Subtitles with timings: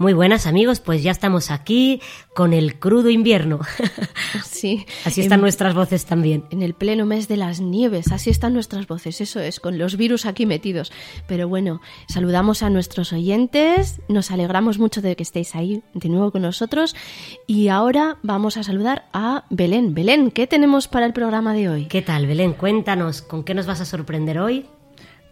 [0.00, 2.00] Muy buenas amigos, pues ya estamos aquí
[2.32, 3.60] con el crudo invierno.
[4.44, 4.84] Sí.
[5.04, 6.44] Así están nuestras voces también.
[6.50, 9.96] En el pleno mes de las nieves, así están nuestras voces, eso es, con los
[9.96, 10.92] virus aquí metidos.
[11.28, 16.32] Pero bueno, saludamos a nuestros oyentes, nos alegramos mucho de que estéis ahí de nuevo
[16.32, 16.96] con nosotros
[17.46, 19.94] y ahora vamos a saludar a Belén.
[19.94, 21.86] Belén, ¿qué tenemos para el programa de hoy?
[21.86, 22.52] ¿Qué tal, Belén?
[22.52, 24.66] Cuéntanos, ¿con qué nos vas a sorprender hoy?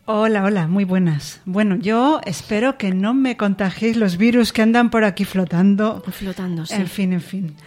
[0.08, 1.40] Hola, hola, muy buenas.
[1.46, 6.00] Bueno, yo espero que no me contagiéis los virus que andan por aquí flotando.
[6.10, 6.74] Flotando, sí.
[6.74, 7.56] En fin, en fin.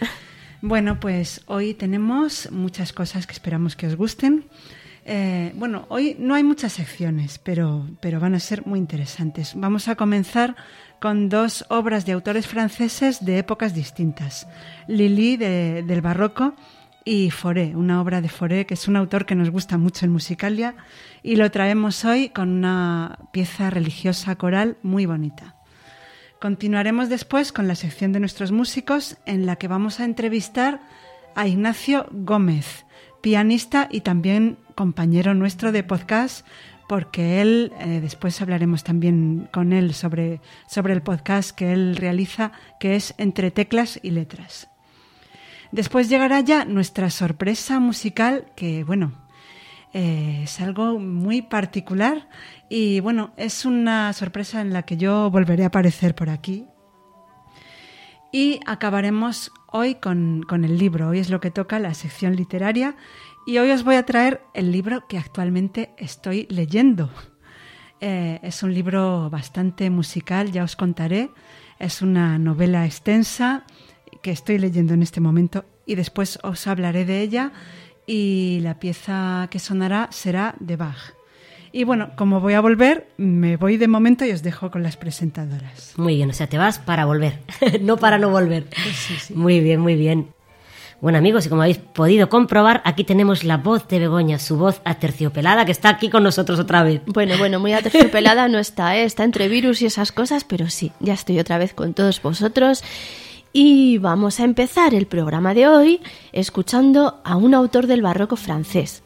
[0.62, 4.44] Bueno, pues hoy tenemos muchas cosas que esperamos que os gusten.
[5.06, 9.54] Eh, bueno, hoy no hay muchas secciones, pero, pero van a ser muy interesantes.
[9.56, 10.56] Vamos a comenzar
[11.00, 14.46] con dos obras de autores franceses de épocas distintas.
[14.86, 16.54] Lili de- del Barroco
[17.04, 20.12] y Foré, una obra de Foré, que es un autor que nos gusta mucho en
[20.12, 20.74] Musicalia,
[21.22, 25.56] y lo traemos hoy con una pieza religiosa coral muy bonita.
[26.40, 30.80] Continuaremos después con la sección de nuestros músicos en la que vamos a entrevistar
[31.34, 32.86] a Ignacio Gómez,
[33.20, 36.46] pianista y también compañero nuestro de podcast,
[36.88, 42.52] porque él, eh, después hablaremos también con él sobre, sobre el podcast que él realiza,
[42.80, 44.69] que es Entre Teclas y Letras.
[45.72, 49.12] Después llegará ya nuestra sorpresa musical, que bueno,
[49.92, 52.28] eh, es algo muy particular
[52.68, 56.66] y bueno, es una sorpresa en la que yo volveré a aparecer por aquí.
[58.32, 62.96] Y acabaremos hoy con, con el libro, hoy es lo que toca la sección literaria
[63.46, 67.10] y hoy os voy a traer el libro que actualmente estoy leyendo.
[68.00, 71.30] Eh, es un libro bastante musical, ya os contaré.
[71.78, 73.64] Es una novela extensa
[74.22, 77.52] que estoy leyendo en este momento y después os hablaré de ella
[78.06, 81.14] y la pieza que sonará será de Bach.
[81.72, 84.96] Y bueno, como voy a volver, me voy de momento y os dejo con las
[84.96, 85.94] presentadoras.
[85.96, 87.38] Muy bien, o sea, te vas para volver,
[87.80, 88.66] no para no volver.
[89.34, 90.32] Muy bien, muy bien.
[91.00, 94.82] Bueno amigos, y como habéis podido comprobar, aquí tenemos la voz de Begoña, su voz
[94.84, 97.00] aterciopelada, que está aquí con nosotros otra vez.
[97.06, 99.04] Bueno, bueno, muy aterciopelada no está, ¿eh?
[99.04, 102.84] está entre virus y esas cosas, pero sí, ya estoy otra vez con todos vosotros.
[103.52, 106.00] Y vamos a empezar el programa de hoy
[106.32, 109.02] escuchando a un autor del barroco francés,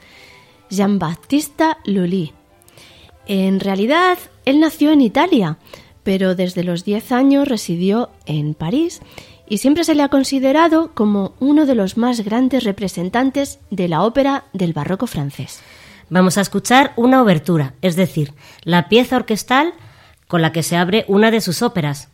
[0.68, 2.32] Jean-Baptiste Lully.
[3.26, 5.56] En realidad, él nació en Italia,
[6.02, 9.00] pero desde los 10 años residió en París
[9.48, 14.02] y siempre se le ha considerado como uno de los más grandes representantes de la
[14.02, 15.60] ópera del barroco francés.
[16.10, 19.72] Vamos a escuchar una obertura, es decir, la pieza orquestal
[20.28, 22.08] con la que se abre una de sus óperas,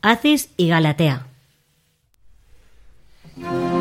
[0.00, 1.31] Acis y Galatea.
[3.42, 3.71] Bye.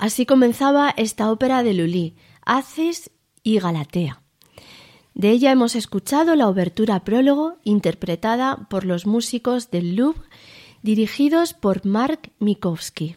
[0.00, 2.16] Así comenzaba esta ópera de Lully,
[2.46, 3.10] Acis
[3.42, 4.22] y Galatea.
[5.12, 10.22] De ella hemos escuchado la obertura prólogo interpretada por los músicos del Louvre
[10.80, 13.16] dirigidos por Mark Minkowski.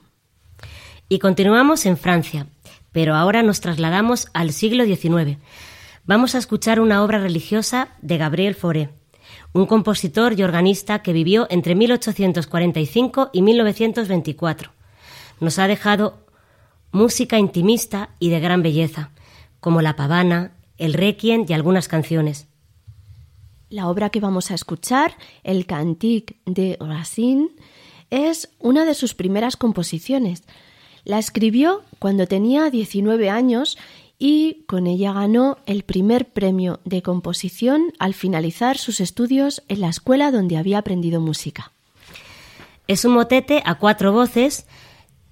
[1.07, 2.47] Y continuamos en Francia,
[2.91, 5.37] pero ahora nos trasladamos al siglo XIX.
[6.03, 8.89] Vamos a escuchar una obra religiosa de Gabriel Fauré,
[9.53, 14.73] un compositor y organista que vivió entre 1845 y 1924.
[15.39, 16.22] Nos ha dejado
[16.93, 19.09] música intimista y de gran belleza,
[19.59, 22.47] como La Pavana, el Requiem y algunas canciones.
[23.69, 27.49] La obra que vamos a escuchar, el Cantique de Racine,
[28.11, 30.43] es una de sus primeras composiciones.
[31.03, 33.77] La escribió cuando tenía 19 años
[34.19, 39.89] y con ella ganó el primer premio de composición al finalizar sus estudios en la
[39.89, 41.71] escuela donde había aprendido música.
[42.87, 44.67] Es un motete a cuatro voces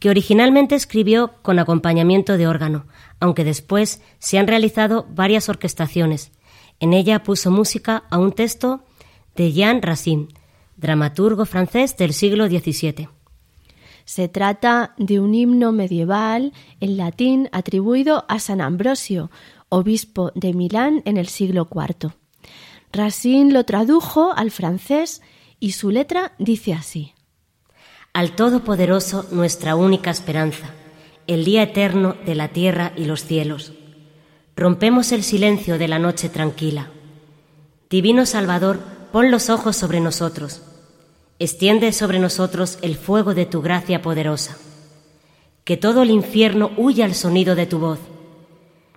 [0.01, 2.88] que originalmente escribió con acompañamiento de órgano,
[3.20, 6.31] aunque después se han realizado varias orquestaciones.
[6.79, 8.84] En ella puso música a un texto
[9.36, 10.29] de Jean Racine,
[10.75, 13.10] dramaturgo francés del siglo XVII.
[14.03, 19.29] Se trata de un himno medieval en latín atribuido a San Ambrosio,
[19.70, 22.12] obispo de Milán en el siglo IV.
[22.91, 25.22] Racine lo tradujo al francés
[25.60, 27.13] y su letra dice así.
[28.13, 30.74] Al Todopoderoso nuestra única esperanza
[31.27, 33.72] el día eterno de la tierra y los cielos.
[34.58, 36.89] Rompemos el silencio de la noche tranquila.
[37.89, 38.82] Divino Salvador,
[39.13, 40.62] pon los ojos sobre nosotros.
[41.39, 44.58] Extiende sobre nosotros el fuego de tu gracia poderosa.
[45.63, 48.00] Que todo el infierno huya al sonido de tu voz.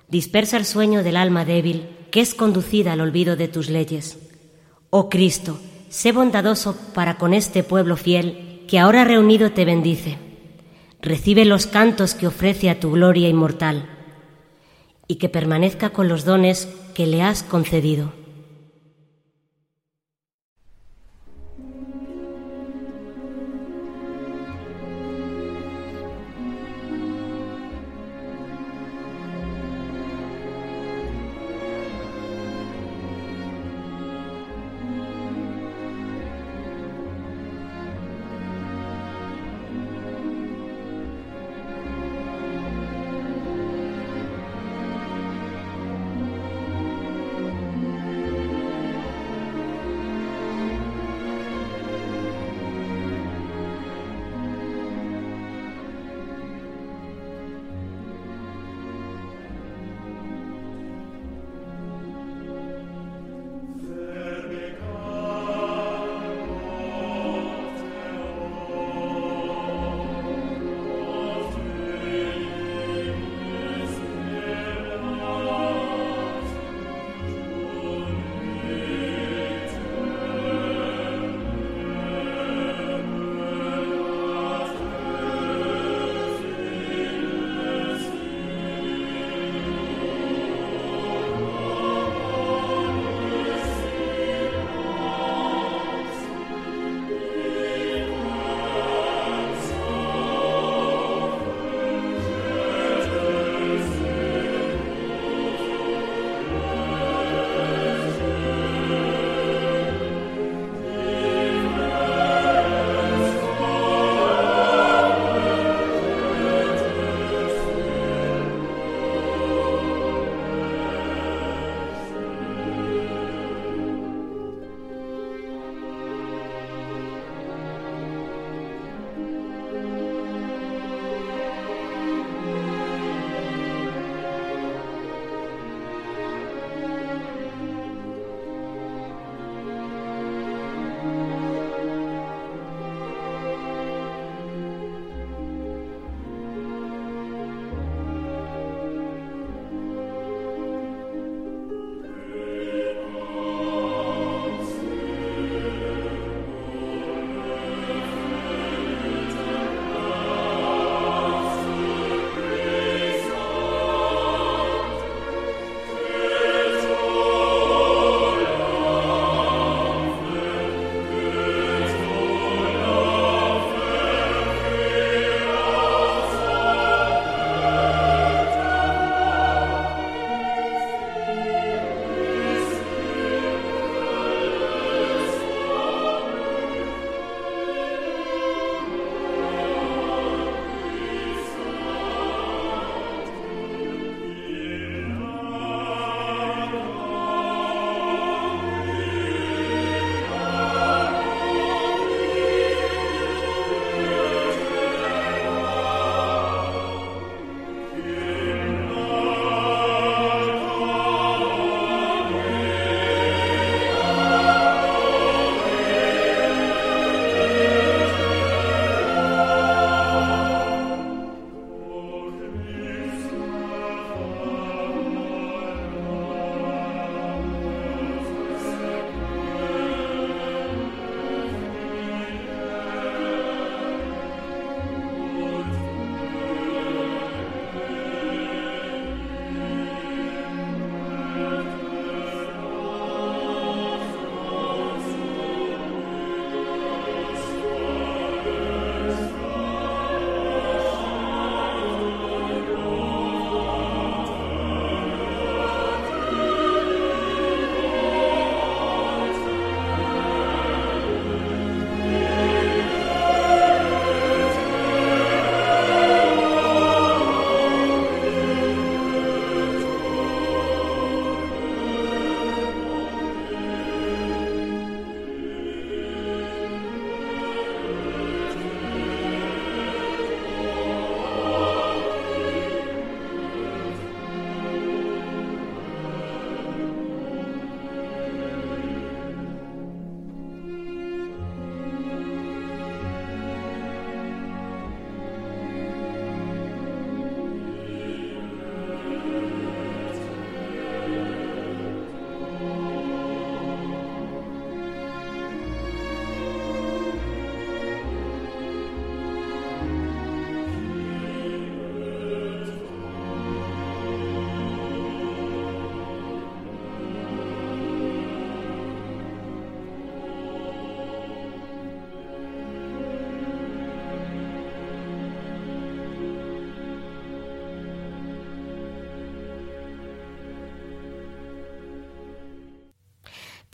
[0.09, 4.19] Dispersa el sueño del alma débil que es conducida al olvido de tus leyes.
[4.91, 10.19] Oh Cristo, sé bondadoso para con este pueblo fiel que ahora reunido te bendice
[11.05, 13.91] recibe los cantos que ofrece a tu gloria inmortal,
[15.07, 18.15] y que permanezca con los dones que le has concedido.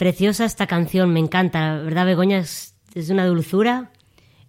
[0.01, 2.39] Preciosa esta canción, me encanta, ¿verdad, Begoña?
[2.39, 3.91] Es, es una dulzura.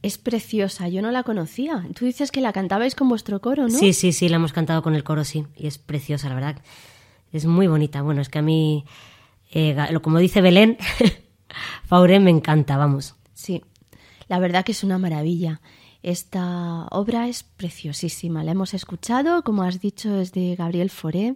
[0.02, 1.86] Es preciosa, yo no la conocía.
[1.94, 3.78] Tú dices que la cantabais con vuestro coro, ¿no?
[3.78, 5.46] Sí, sí, sí, la hemos cantado con el coro, sí.
[5.58, 6.62] Y es preciosa, la verdad.
[7.34, 8.02] Es muy bonita.
[8.02, 8.86] Bueno, es que a mí,
[9.52, 10.78] eh, como dice Belén,
[11.86, 13.16] Fauré me encanta, vamos.
[13.34, 13.62] Sí,
[14.30, 15.60] la verdad que es una maravilla.
[16.02, 18.46] Esta obra es preciosísima.
[18.46, 21.36] La hemos escuchado, como has dicho, es de Gabriel Fauré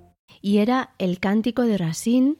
[0.41, 2.35] y era el cántico de Racine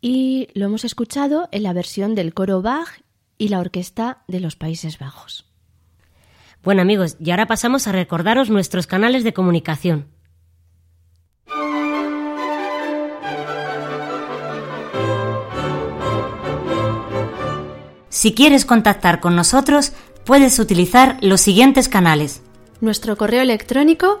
[0.00, 3.02] y lo hemos escuchado en la versión del coro Bach
[3.38, 5.46] y la orquesta de los Países Bajos.
[6.62, 10.06] Bueno amigos, y ahora pasamos a recordaros nuestros canales de comunicación.
[18.10, 19.92] Si quieres contactar con nosotros,
[20.26, 22.42] puedes utilizar los siguientes canales.
[22.82, 24.20] Nuestro correo electrónico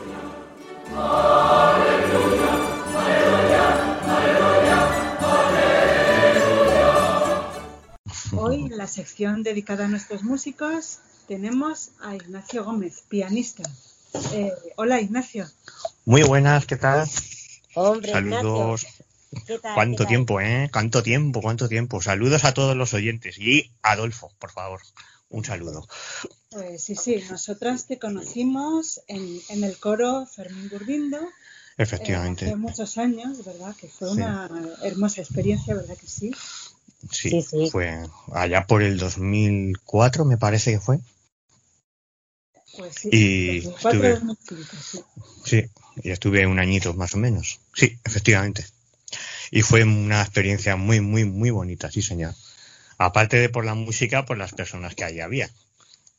[8.91, 13.63] Sección dedicada a nuestros músicos tenemos a Ignacio Gómez, pianista.
[14.33, 15.49] Eh, hola Ignacio.
[16.05, 17.09] Muy buenas, ¿qué tal?
[17.75, 18.83] Hombre, Saludos.
[18.83, 19.05] Ignacio.
[19.47, 20.07] ¿Qué tal, ¿Cuánto qué tal?
[20.07, 20.69] tiempo, eh?
[20.73, 22.01] ¿Cuánto tiempo, cuánto tiempo?
[22.01, 23.37] Saludos a todos los oyentes.
[23.39, 24.81] Y Adolfo, por favor,
[25.29, 25.87] un saludo.
[26.49, 31.29] Pues sí, sí, nosotras te conocimos en, en el coro Fermín Gurbindo eh,
[31.77, 32.45] Efectivamente.
[32.47, 33.73] hace muchos años, ¿verdad?
[33.77, 34.15] Que fue Sí.
[34.15, 34.49] una
[34.83, 36.31] hermosa experiencia, ¿verdad que sí?
[37.09, 37.69] Sí, Sí, sí.
[37.71, 37.97] fue
[38.33, 40.99] allá por el 2004, me parece que fue.
[42.77, 43.09] Pues sí.
[43.11, 45.01] Y 2004, estuve- 2005, sí.
[45.43, 45.65] Sí,
[46.03, 47.59] y estuve un añito más o menos.
[47.73, 48.65] Sí, efectivamente.
[49.49, 52.33] Y fue una experiencia muy, muy, muy bonita, sí, señor.
[52.97, 55.49] Aparte de por la música, por las personas que allí había.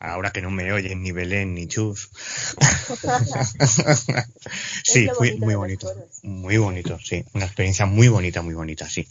[0.00, 2.10] Ahora que no me oyen ni Belén ni Chus.
[4.84, 5.90] sí, fue muy bonito.
[6.22, 7.24] Muy bonito, sí.
[7.34, 9.06] Una experiencia muy bonita, muy bonita, sí.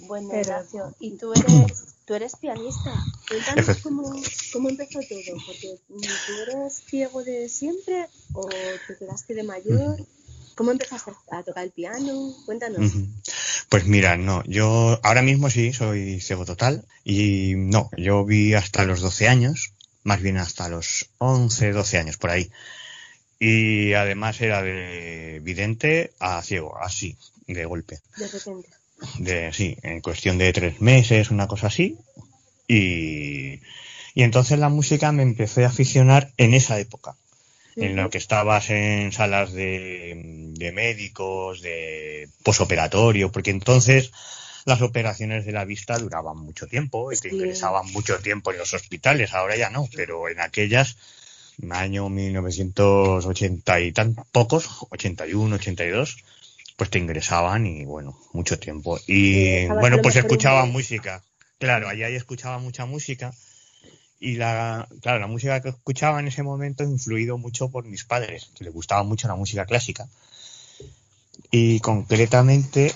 [0.00, 2.94] Bueno, Pero- Ignacio, y tú eres, tú eres pianista.
[3.28, 9.34] Cuéntanos cómo, cómo empezó todo, porque mm, tú eres ciego de siempre o te quedaste
[9.34, 9.96] de mayor.
[10.54, 12.34] ¿Cómo empezaste a tocar el piano?
[12.46, 12.92] Cuéntanos.
[13.68, 18.84] Pues mira, no, yo ahora mismo sí soy ciego total y no, yo vi hasta
[18.84, 22.50] los 12 años, más bien hasta los 11, 12 años por ahí.
[23.38, 28.00] Y además era de vidente a ciego, así, de golpe.
[28.16, 28.70] De repente.
[29.18, 31.96] De, sí, en cuestión de tres meses, una cosa así.
[32.68, 33.60] Y,
[34.14, 37.14] y entonces la música me empecé a aficionar en esa época
[37.76, 40.14] en lo que estabas en salas de,
[40.54, 44.12] de médicos, de posoperatorio, porque entonces
[44.64, 47.34] las operaciones de la vista duraban mucho tiempo y te Sí.
[47.36, 50.96] ingresaban mucho tiempo en los hospitales, ahora ya no, pero en aquellas,
[51.70, 56.16] año 1980 y tan pocos, 81, 82,
[56.76, 58.98] pues te ingresaban y bueno, mucho tiempo.
[59.06, 61.22] Y bueno, pues escuchaba música.
[61.58, 63.32] Claro, allá escuchaba mucha música
[64.20, 68.50] y la, claro, la música que escuchaba en ese momento influido mucho por mis padres,
[68.56, 70.08] que les gustaba mucho la música clásica.
[71.50, 72.94] Y concretamente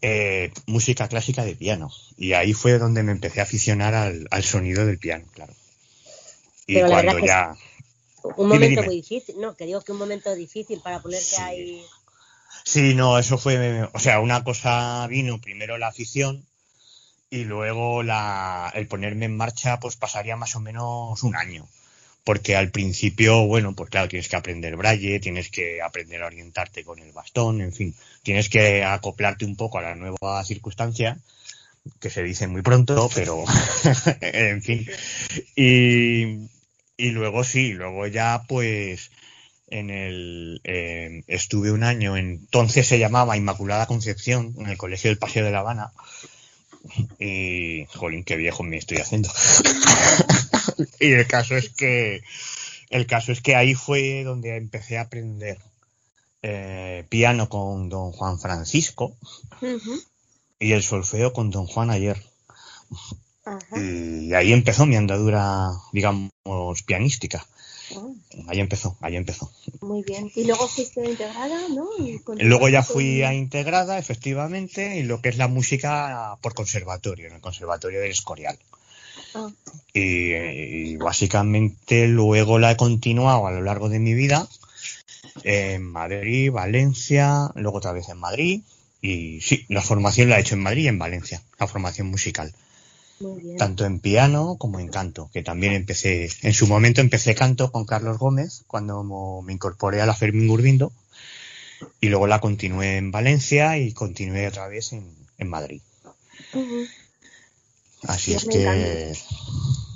[0.00, 1.90] eh, música clásica de piano.
[2.16, 5.54] Y ahí fue donde me empecé a aficionar al, sonido del piano, claro.
[6.66, 7.56] Y cuando ya...
[8.36, 11.82] Un momento muy difícil, no, que digo que un momento difícil para ponerte ahí...
[12.64, 16.46] Sí, no, eso fue, o sea, una cosa vino primero la afición
[17.30, 21.66] y luego la, el ponerme en marcha pues pasaría más o menos un año.
[22.22, 26.84] Porque al principio, bueno, pues claro, tienes que aprender braille, tienes que aprender a orientarte
[26.84, 31.18] con el bastón, en fin, tienes que acoplarte un poco a la nueva circunstancia,
[32.00, 33.44] que se dice muy pronto, pero
[34.20, 34.88] en fin.
[35.54, 36.48] Y,
[36.96, 39.10] y luego sí, luego ya pues
[39.74, 45.18] en el eh, estuve un año, entonces se llamaba Inmaculada Concepción, en el Colegio del
[45.18, 45.92] Paseo de La Habana,
[47.18, 49.30] y, jolín, qué viejo me estoy haciendo.
[51.00, 52.22] y el caso es que,
[52.90, 55.58] el caso es que ahí fue donde empecé a aprender
[56.42, 59.16] eh, piano con don Juan Francisco
[60.60, 62.22] y el solfeo con don Juan ayer.
[63.74, 66.30] Y ahí empezó mi andadura, digamos,
[66.86, 67.44] pianística.
[67.94, 68.14] Oh.
[68.48, 69.50] Ahí empezó, ahí empezó.
[69.80, 70.30] Muy bien.
[70.34, 71.88] Y luego fuiste integrada, ¿no?
[72.38, 77.34] luego ya fui a integrada, efectivamente, y lo que es la música por conservatorio, en
[77.34, 78.58] el Conservatorio del Escorial.
[79.34, 79.50] Ah.
[79.92, 84.48] Y, básicamente luego la he continuado a lo largo de mi vida
[85.42, 88.60] en Madrid, Valencia, luego otra vez en Madrid.
[89.02, 92.54] Y sí, la formación la he hecho en Madrid y en Valencia, la formación musical
[93.58, 97.84] tanto en piano como en canto, que también empecé, en su momento empecé canto con
[97.84, 100.92] Carlos Gómez cuando me incorporé a la Fermín Gurbindo
[102.00, 105.14] y luego la continué en Valencia y continué otra vez en,
[105.48, 105.82] Madrid.
[108.02, 109.14] Así es que...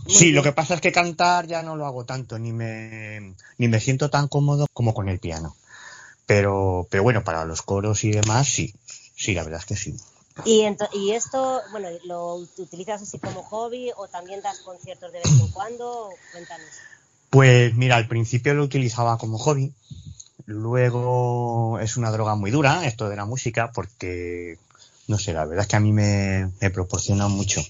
[0.09, 3.69] Sí, lo que pasa es que cantar ya no lo hago tanto, ni me, ni
[3.69, 5.55] me siento tan cómodo como con el piano.
[6.25, 8.75] Pero, pero bueno, para los coros y demás, sí,
[9.15, 9.97] sí, la verdad es que sí.
[10.45, 15.31] Y, y esto, bueno, ¿lo utilizas así como hobby o también das conciertos de vez
[15.41, 16.11] en cuando?
[16.33, 16.69] Cuéntanos.
[17.31, 19.73] Pues mira, al principio lo utilizaba como hobby.
[20.47, 24.59] Luego es una droga muy dura esto de la música porque,
[25.07, 27.61] no sé, la verdad es que a mí me, me proporciona mucho.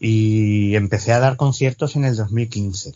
[0.00, 2.94] Y empecé a dar conciertos en el 2015.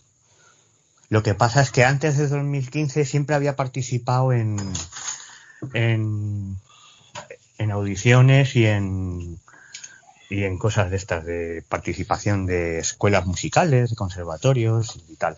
[1.09, 4.57] Lo que pasa es que antes de 2015 siempre había participado en,
[5.75, 6.57] en
[7.57, 9.39] en audiciones y en
[10.33, 15.37] y en cosas de estas de participación de escuelas musicales, de conservatorios y tal.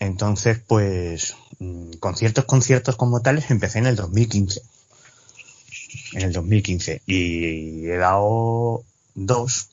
[0.00, 4.62] Entonces, pues mm, conciertos, conciertos como tales empecé en el 2015.
[6.14, 9.68] En el 2015 y he dado dos,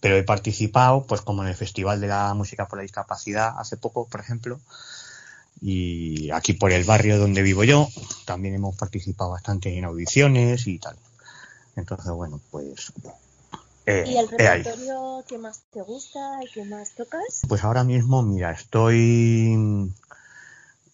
[0.00, 3.78] pero he participado, pues como en el Festival de la Música por la Discapacidad hace
[3.78, 4.60] poco, por ejemplo,
[5.60, 7.88] y aquí por el barrio donde vivo yo
[8.24, 10.96] también hemos participado bastante en audiciones y tal.
[11.76, 12.92] Entonces, bueno, pues...
[13.86, 17.42] Eh, ¿Y el repertorio que más te gusta y que más tocas?
[17.46, 19.92] Pues ahora mismo, mira, estoy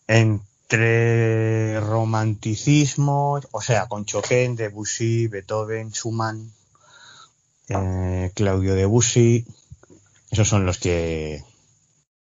[0.09, 6.53] entre romanticismo, o sea, con Chopin, Debussy, Beethoven, Schumann,
[7.69, 9.47] eh, Claudio Debussy,
[10.31, 11.45] esos son los que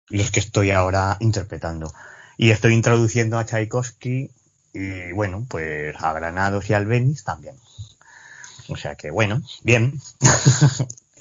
[0.08, 1.92] los que estoy ahora interpretando.
[2.42, 4.28] Y estoy introduciendo a Tchaikovsky
[4.74, 7.54] y bueno, pues a Granados y al Albeniz también.
[8.66, 10.00] O sea que bueno, bien.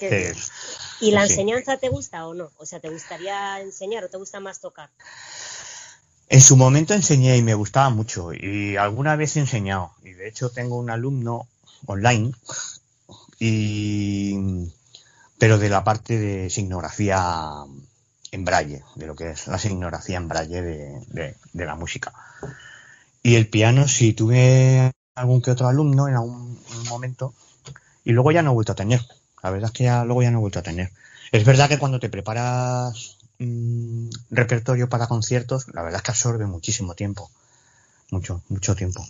[1.00, 2.50] ¿Y la enseñanza te gusta o no?
[2.56, 4.90] O sea, ¿te gustaría enseñar o te gusta más tocar?
[6.28, 9.92] En su momento enseñé y me gustaba mucho y alguna vez he enseñado.
[10.02, 11.46] Y de hecho tengo un alumno
[11.86, 12.32] online
[13.38, 14.72] y
[15.38, 17.64] pero de la parte de signografía
[18.32, 22.12] en braille, de lo que es la signografía en braille de, la música.
[23.22, 27.34] Y el piano, si tuve algún que otro alumno en algún momento,
[28.04, 29.00] y luego ya no he vuelto a tener.
[29.42, 30.90] La verdad es que ya luego ya no he vuelto a tener.
[31.30, 36.46] Es verdad que cuando te preparas mm, repertorio para conciertos, la verdad es que absorbe
[36.46, 37.30] muchísimo tiempo.
[38.10, 39.06] Mucho, mucho tiempo.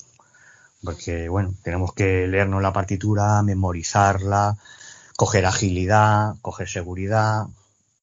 [0.82, 4.56] Porque, bueno, tenemos que leernos la partitura, memorizarla,
[5.16, 7.46] coger agilidad, coger seguridad,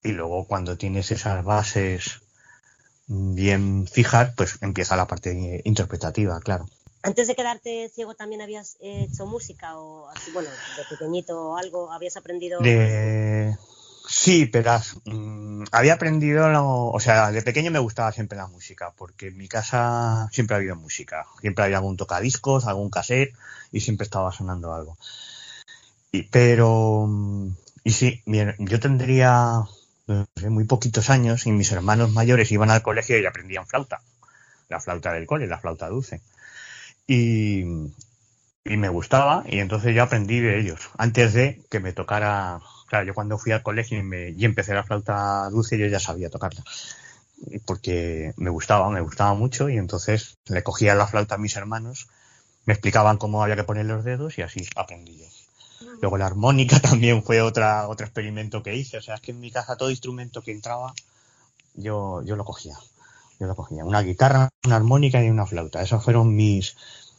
[0.04, 2.22] y luego cuando tienes esas bases
[3.08, 6.70] bien fijas, pues empieza la parte interpretativa, claro.
[7.02, 11.92] Antes de quedarte ciego también habías hecho música o así, bueno, de pequeñito o algo,
[11.92, 12.62] habías aprendido.
[12.62, 13.58] De...
[14.08, 16.48] Sí, pero mm, había aprendido,
[16.92, 20.58] o sea, de pequeño me gustaba siempre la música, porque en mi casa siempre ha
[20.58, 21.26] habido música.
[21.42, 23.34] Siempre había algún tocadiscos, algún cassette
[23.72, 24.98] y siempre estaba sonando algo.
[26.12, 27.08] Y, pero,
[27.84, 29.64] y sí, yo tendría
[30.50, 34.02] muy poquitos años y mis hermanos mayores iban al colegio y aprendían flauta.
[34.70, 36.22] La flauta del cole, la flauta dulce.
[37.08, 37.62] Y,
[38.66, 40.80] y me gustaba y entonces yo aprendí de ellos.
[40.98, 44.74] Antes de que me tocara Claro, yo cuando fui al colegio y, me, y empecé
[44.74, 46.64] la flauta dulce, yo ya sabía tocarla.
[47.66, 52.10] Porque me gustaba, me gustaba mucho y entonces le cogía la flauta a mis hermanos,
[52.66, 55.28] me explicaban cómo había que poner los dedos y así aprendí yo.
[56.02, 58.98] Luego la armónica también fue otra, otro experimento que hice.
[58.98, 60.94] O sea, es que en mi casa todo instrumento que entraba,
[61.76, 62.78] yo, yo lo cogía.
[63.40, 63.86] Yo lo cogía.
[63.86, 65.82] Una guitarra, una armónica y una flauta.
[65.82, 66.76] Esos fueron mis,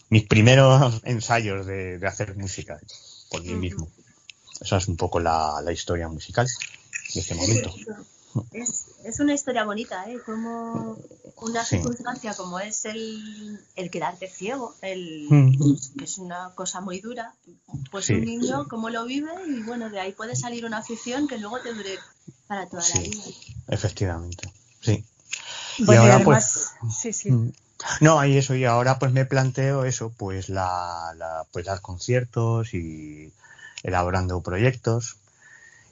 [0.08, 2.78] mis primeros ensayos de, de hacer música
[3.30, 3.88] por mí mismo.
[4.60, 6.46] Esa es un poco la, historia musical
[7.14, 7.74] de este momento.
[8.52, 10.18] Es, es, una historia bonita, ¿eh?
[10.24, 10.96] Como
[11.36, 15.98] una circunstancia como es el, el quedarte ciego, el, mm.
[15.98, 17.34] que es una cosa muy dura,
[17.90, 21.38] pues un niño cómo lo vive y bueno, de ahí puede salir una afición que
[21.38, 21.98] luego te dure
[22.46, 23.22] para toda la vida.
[23.68, 25.04] Efectivamente, sí.
[25.78, 26.72] y ahora pues...
[26.94, 27.30] Sí, sí.
[27.30, 27.52] Mm.
[28.02, 32.74] No, hay eso, y ahora pues me planteo eso, pues la, la pues dar conciertos
[32.74, 33.32] y
[33.82, 35.16] elaborando proyectos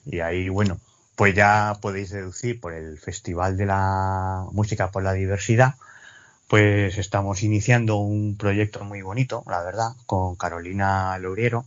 [0.05, 0.79] y ahí, bueno,
[1.19, 5.75] pues ya podéis deducir por el Festival de la Música por la Diversidad,
[6.47, 11.65] pues estamos iniciando un proyecto muy bonito, la verdad, con Carolina Louriero,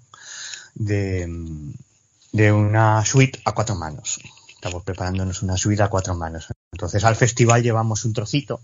[0.74, 1.28] de,
[2.32, 4.20] de una suite a cuatro manos.
[4.48, 6.48] Estamos preparándonos una suite a cuatro manos.
[6.72, 8.62] Entonces al festival llevamos un trocito,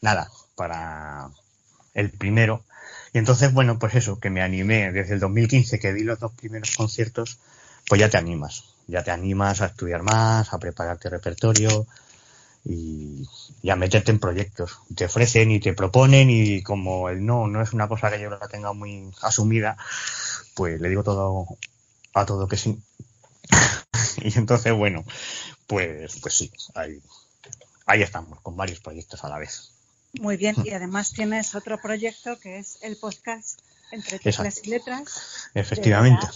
[0.00, 1.30] nada, para
[1.94, 2.64] el primero,
[3.12, 6.32] y entonces, bueno, pues eso, que me animé desde el 2015 que di los dos
[6.32, 7.38] primeros conciertos,
[7.86, 11.86] pues ya te animas, ya te animas a estudiar más, a prepararte repertorio
[12.64, 13.26] y,
[13.68, 14.78] a meterte en proyectos.
[14.94, 18.30] Te ofrecen y te proponen y como el no no es una cosa que yo
[18.30, 19.76] la tenga muy asumida,
[20.54, 21.46] pues le digo todo
[22.14, 22.80] a todo que sí.
[24.22, 25.04] y entonces, bueno,
[25.66, 27.00] pues, pues sí, ahí,
[27.86, 29.72] ahí estamos, con varios proyectos a la vez.
[30.20, 33.60] Muy bien, y además tienes otro proyecto que es el podcast
[33.92, 35.50] entre teclas y letras.
[35.54, 36.26] Efectivamente.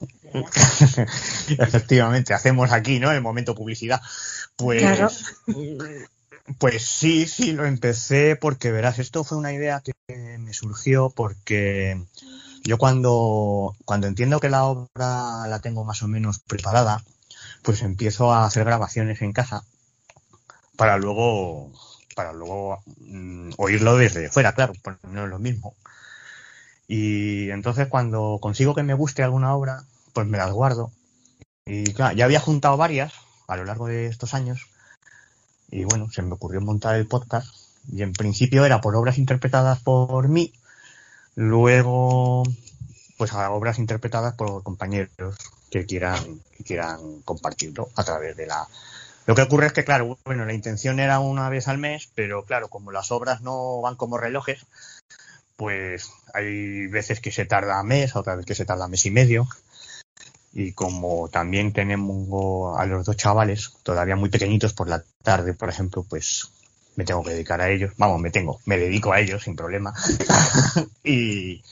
[1.58, 3.10] Efectivamente, hacemos aquí, ¿no?
[3.10, 4.00] El momento publicidad.
[4.56, 5.36] Pues,
[6.58, 9.94] pues sí, sí, lo empecé porque verás, esto fue una idea que
[10.38, 12.00] me surgió porque
[12.64, 17.02] yo cuando, cuando entiendo que la obra la tengo más o menos preparada,
[17.62, 19.64] pues empiezo a hacer grabaciones en casa
[20.76, 21.72] para luego
[22.14, 25.74] para luego mm, oírlo desde fuera, claro, pues no es lo mismo.
[26.88, 30.92] Y entonces cuando consigo que me guste alguna obra, pues me las guardo.
[31.64, 33.12] Y claro, ya había juntado varias
[33.48, 34.66] a lo largo de estos años.
[35.70, 37.48] Y bueno, se me ocurrió montar el podcast.
[37.90, 40.52] Y en principio era por obras interpretadas por mí.
[41.34, 42.44] Luego,
[43.18, 45.36] pues a obras interpretadas por compañeros
[45.70, 48.66] que quieran, que quieran compartirlo a través de la,
[49.26, 52.44] lo que ocurre es que, claro, bueno, la intención era una vez al mes, pero
[52.44, 54.64] claro, como las obras no van como relojes,
[55.56, 59.48] pues hay veces que se tarda mes, otras veces que se tarda mes y medio.
[60.52, 65.68] Y como también tenemos a los dos chavales todavía muy pequeñitos por la tarde, por
[65.68, 66.50] ejemplo, pues
[66.94, 67.92] me tengo que dedicar a ellos.
[67.98, 69.92] Vamos, me tengo, me dedico a ellos sin problema.
[71.04, 71.62] y,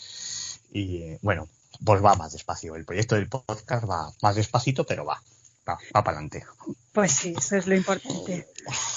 [0.73, 1.49] y bueno,
[1.85, 2.77] pues va más despacio.
[2.77, 5.21] El proyecto del podcast va más despacito, pero va
[5.69, 6.45] va, para adelante.
[6.93, 8.49] Pues sí, eso es lo importante.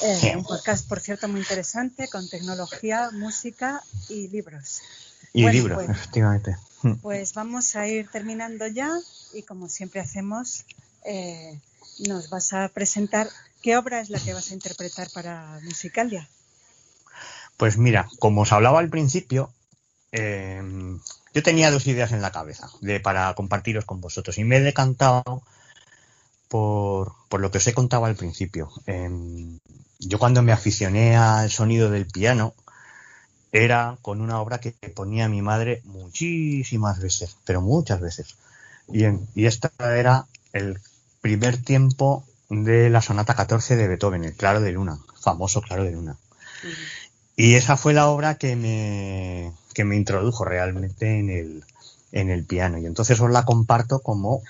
[0.01, 4.81] Eh, un podcast, por cierto, muy interesante con tecnología, música y libros.
[5.33, 6.57] Y libros, pues, efectivamente.
[7.01, 8.91] Pues vamos a ir terminando ya
[9.33, 10.65] y como siempre hacemos,
[11.05, 11.59] eh,
[12.07, 13.29] nos vas a presentar
[13.61, 16.27] qué obra es la que vas a interpretar para Musicalia.
[17.57, 19.51] Pues mira, como os hablaba al principio,
[20.11, 20.61] eh,
[21.33, 24.61] yo tenía dos ideas en la cabeza de, para compartiros con vosotros y me he
[24.61, 25.43] decantado
[26.47, 28.69] por, por lo que os he contado al principio.
[28.85, 29.59] Em,
[29.99, 32.53] yo cuando me aficioné al sonido del piano
[33.51, 38.35] era con una obra que ponía mi madre muchísimas veces, pero muchas veces.
[38.87, 39.05] Y,
[39.35, 40.79] y esta era el
[41.21, 45.91] primer tiempo de la sonata 14 de Beethoven, el Claro de Luna, famoso Claro de
[45.91, 46.17] Luna.
[47.35, 51.63] Y esa fue la obra que me, que me introdujo realmente en el,
[52.11, 52.77] en el piano.
[52.77, 54.41] Y entonces os la comparto como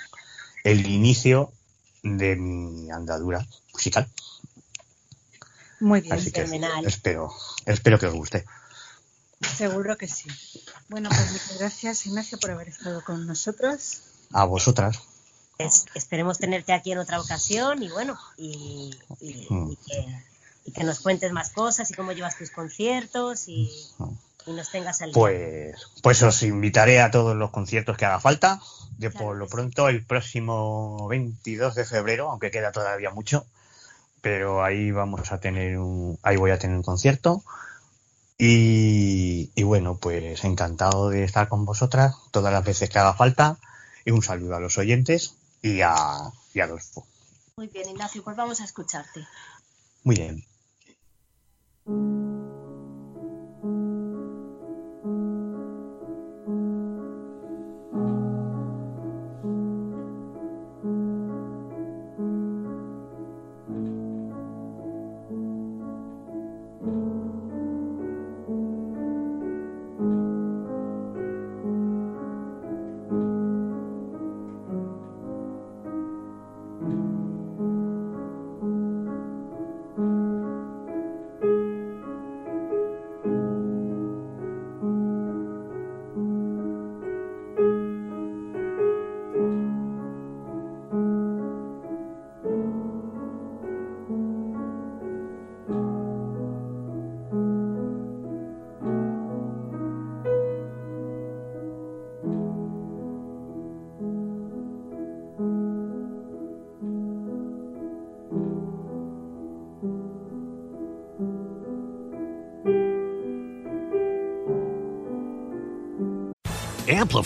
[0.64, 1.52] el inicio
[2.16, 4.08] de mi andadura musical.
[5.80, 6.32] Muy bien, Así
[6.86, 7.32] espero,
[7.66, 8.46] espero que os guste.
[9.42, 10.30] Seguro que sí.
[10.90, 14.02] Bueno, pues muchas gracias, Ignacio, por haber estado con nosotros.
[14.32, 15.00] A vosotras.
[15.94, 18.92] esperemos tenerte aquí en otra ocasión y bueno, y,
[19.50, 19.74] mm.
[20.74, 23.70] que, nos cuentes más cosas y cómo llevas tus conciertos y,
[24.54, 28.60] nos tengas al Pues, pues os invitaré a todos los conciertos que haga falta.
[28.98, 33.46] De por lo pronto, el próximo 22 de febrero, aunque queda todavía mucho,
[34.22, 37.44] pero ahí vamos a tener un, ahí voy a tener un concierto.
[38.40, 43.58] Y, bueno, pues encantado de estar con vosotras todas las veces que haga falta.
[44.06, 46.92] Y un saludo a los oyentes y a, y a los.
[47.58, 49.26] Muy bien, Ignacio, pues vamos a escucharte.
[50.04, 50.46] Muy bien.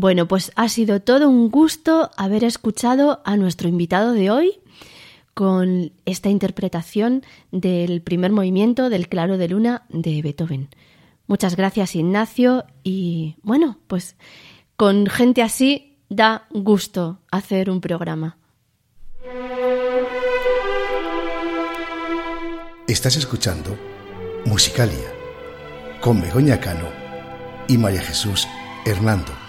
[0.00, 4.58] Bueno, pues ha sido todo un gusto haber escuchado a nuestro invitado de hoy
[5.34, 7.22] con esta interpretación
[7.52, 10.70] del primer movimiento del Claro de Luna de Beethoven.
[11.26, 14.16] Muchas gracias Ignacio y bueno, pues
[14.78, 18.38] con gente así da gusto hacer un programa.
[22.88, 23.76] Estás escuchando
[24.46, 25.12] Musicalia
[26.00, 26.88] con Begoña Cano
[27.68, 28.48] y María Jesús
[28.86, 29.39] Hernando.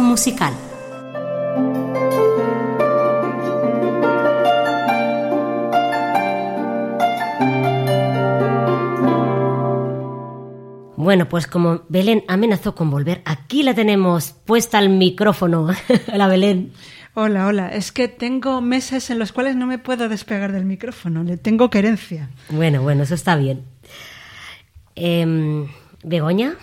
[0.00, 0.52] Musical.
[10.96, 15.68] Bueno, pues como Belén amenazó con volver, aquí la tenemos puesta al micrófono.
[16.12, 16.72] Hola, Belén.
[17.14, 17.68] Hola, hola.
[17.68, 21.24] Es que tengo meses en los cuales no me puedo despegar del micrófono.
[21.24, 22.30] Le tengo querencia.
[22.50, 23.64] Bueno, bueno, eso está bien.
[24.94, 25.66] Em,
[26.04, 26.56] Begoña,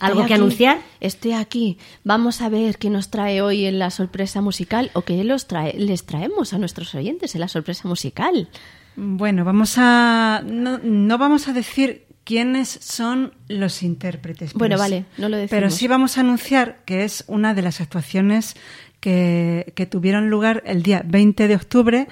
[0.00, 0.80] ¿algo que anunciar?
[1.00, 1.78] Estoy aquí.
[2.04, 5.74] Vamos a ver qué nos trae hoy en la sorpresa musical o qué los trae,
[5.78, 8.48] les traemos a nuestros oyentes en la sorpresa musical.
[8.96, 10.42] Bueno, vamos a.
[10.44, 14.54] No, no vamos a decir quiénes son los intérpretes.
[14.54, 15.50] Bueno, vale, no lo decimos.
[15.50, 18.56] Pero sí vamos a anunciar que es una de las actuaciones
[19.00, 22.08] que, que tuvieron lugar el día 20 de octubre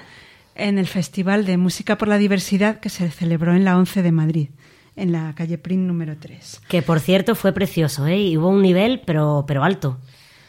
[0.55, 4.11] en el Festival de Música por la Diversidad que se celebró en la 11 de
[4.11, 4.49] Madrid
[4.97, 6.61] en la calle Prin número 3.
[6.67, 8.19] Que por cierto fue precioso, ¿eh?
[8.19, 9.99] Y hubo un nivel, pero, pero alto.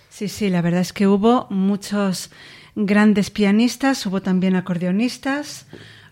[0.09, 2.31] Sí, sí, la verdad es que hubo muchos
[2.75, 5.67] grandes pianistas, hubo también acordeonistas,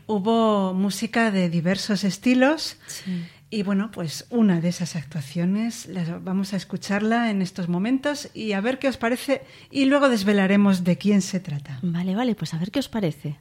[0.06, 2.76] hubo música de diversos estilos.
[2.86, 3.24] Sí.
[3.48, 8.52] Y bueno, pues una de esas actuaciones las vamos a escucharla en estos momentos y
[8.52, 11.78] a ver qué os parece y luego desvelaremos de quién se trata.
[11.82, 13.38] Vale, vale, pues a ver qué os parece.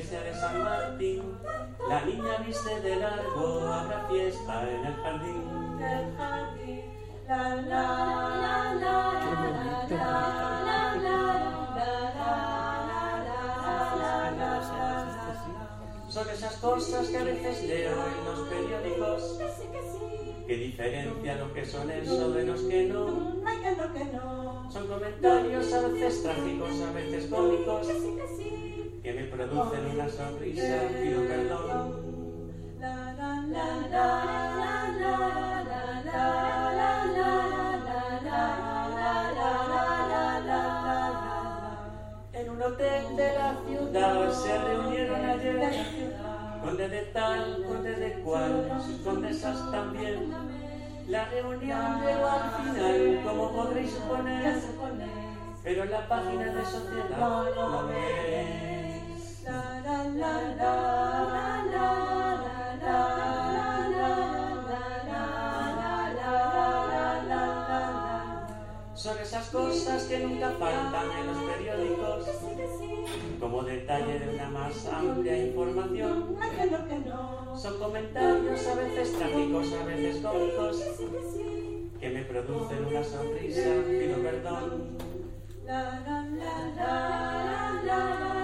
[0.00, 1.22] Iglesia de San Martín,
[1.88, 5.44] la niña viste de largo, habrá fiesta en el jardín.
[7.28, 9.80] La, la, la, la, la,
[16.08, 19.38] Son esas cosas que a veces leo en los periódicos
[20.46, 23.40] que diferencian lo que son eso de los que no.
[24.72, 27.86] Son comentarios a veces trágicos, a veces cómicos
[29.02, 32.10] que me producen una sonrisa, pido perdón.
[42.32, 46.20] En un hotel de la ciudad se reunieron ayer
[46.62, 50.30] conde de tal, conde de cual, sus condesas también.
[51.08, 54.62] La reunión llegó al final, como podréis suponer,
[55.64, 58.69] pero en la página de sociedad no veis.
[68.94, 72.24] Son esas cosas que nunca faltan en los periódicos,
[73.40, 76.36] como detalle de una más amplia información.
[77.56, 80.84] Son comentarios a veces trágicos, a veces cómicos,
[81.98, 84.98] que me producen una sonrisa, pido perdón.
[85.64, 86.28] La, la,
[86.76, 88.39] la, la,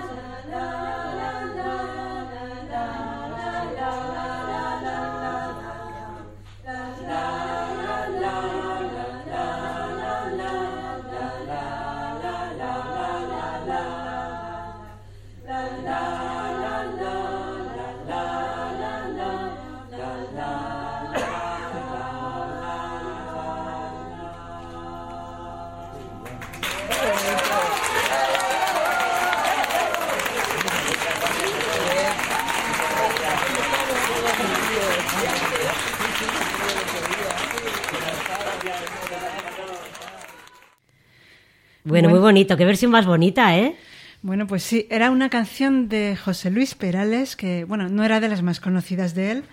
[41.86, 42.56] Bueno, muy bonito.
[42.56, 43.76] Qué versión más bonita, ¿eh?
[44.22, 48.28] Bueno, pues sí, era una canción de José Luis Perales, que, bueno, no era de
[48.28, 49.44] las más conocidas de él,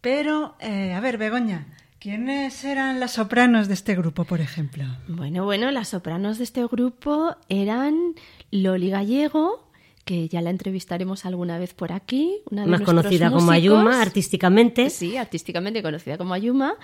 [0.00, 1.66] pero, eh, a ver, Begoña,
[1.98, 4.84] ¿Quiénes eran las sopranos de este grupo, por ejemplo?
[5.08, 8.14] Bueno, bueno, las sopranos de este grupo eran
[8.52, 9.65] Loli Gallego,
[10.06, 12.38] que ya la entrevistaremos alguna vez por aquí.
[12.50, 13.50] Una de Más conocida como.
[13.50, 14.88] Ayuma, artísticamente.
[14.88, 16.76] Sí, artísticamente conocida como Ayuma.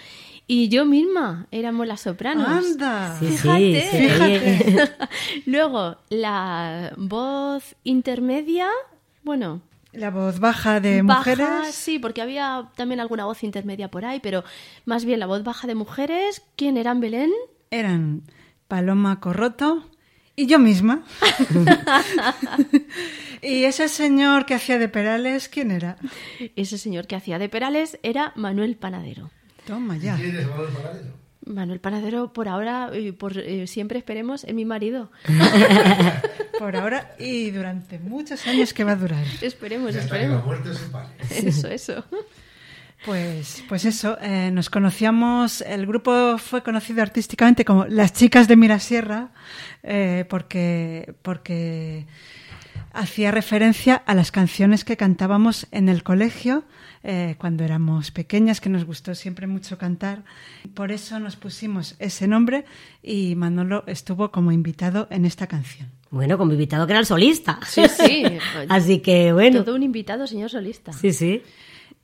[0.48, 2.48] Y yo misma éramos las sopranos.
[2.48, 3.16] ¡Anda!
[3.20, 4.22] Sí, sí, Fíjate.
[4.24, 4.90] oye.
[5.46, 8.68] Luego, la voz intermedia,
[9.22, 9.62] bueno,
[9.92, 11.74] La voz baja de baja, mujeres.
[11.76, 14.42] sí, porque había también alguna voz intermedia por ahí, pero
[14.84, 16.42] más bien la voz baja de mujeres.
[16.56, 17.30] ¿Quién eran Belén?
[17.70, 18.22] Eran
[18.66, 19.84] Paloma Corroto
[20.42, 21.04] y yo misma.
[23.42, 25.96] y ese señor que hacía de Perales, ¿quién era?
[26.56, 29.30] Ese señor que hacía de Perales era Manuel Panadero.
[29.66, 30.18] Toma ya.
[31.46, 35.10] Manuel Panadero, por ahora y por eh, siempre esperemos, es mi marido.
[36.58, 39.24] Por ahora y durante muchos años que va a durar.
[39.40, 40.44] esperemos, esperemos.
[41.30, 42.04] Eso, eso.
[43.04, 48.54] Pues, pues eso, eh, nos conocíamos, el grupo fue conocido artísticamente como Las Chicas de
[48.54, 49.30] Mirasierra,
[49.82, 52.06] eh, porque, porque
[52.92, 56.64] hacía referencia a las canciones que cantábamos en el colegio
[57.04, 60.22] eh, cuando éramos pequeñas, que nos gustó siempre mucho cantar.
[60.74, 62.64] Por eso nos pusimos ese nombre
[63.02, 65.90] y Manolo estuvo como invitado en esta canción.
[66.10, 67.58] Bueno, como invitado que era el solista.
[67.66, 68.24] Sí, sí.
[68.68, 69.64] Así que bueno.
[69.64, 70.92] Todo un invitado, señor solista.
[70.92, 71.42] Sí, sí.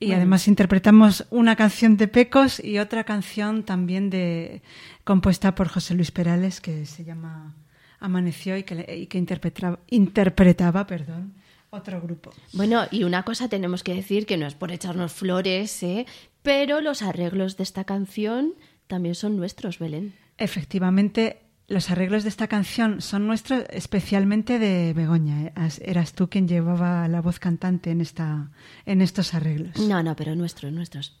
[0.01, 4.61] Y además interpretamos una canción de Pecos y otra canción también de
[5.03, 7.53] compuesta por José Luis Perales que se llama
[7.99, 11.33] Amaneció y que, le- y que interpretaba, interpretaba perdón,
[11.69, 12.31] otro grupo.
[12.53, 16.05] Bueno, y una cosa tenemos que decir que no es por echarnos flores, ¿eh?
[16.41, 18.53] pero los arreglos de esta canción
[18.87, 20.13] también son nuestros, Belén.
[20.37, 25.43] Efectivamente, los arreglos de esta canción son nuestros, especialmente de Begoña.
[25.43, 25.51] ¿eh?
[25.55, 28.49] As- Eras tú quien llevaba la voz cantante en, esta,
[28.85, 29.77] en estos arreglos.
[29.77, 31.19] No, no, pero nuestros, nuestros.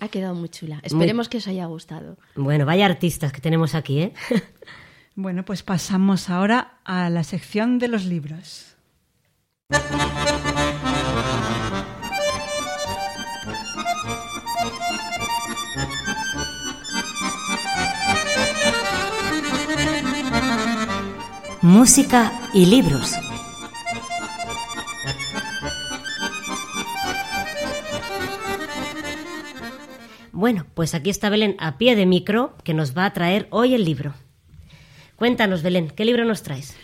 [0.00, 0.80] Ha quedado muy chula.
[0.84, 2.18] Esperemos que os haya gustado.
[2.36, 4.12] Bueno, vaya artistas que tenemos aquí, ¿eh?
[5.20, 8.76] Bueno, pues pasamos ahora a la sección de los libros.
[21.62, 23.12] Música y libros.
[30.30, 33.74] Bueno, pues aquí está Belén a pie de micro que nos va a traer hoy
[33.74, 34.14] el libro.
[35.18, 36.76] Cuéntanos, Belén, ¿qué libro nos traes?